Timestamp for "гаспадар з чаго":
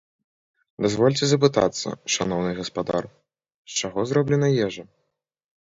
2.63-3.99